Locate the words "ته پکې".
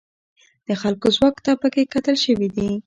1.45-1.83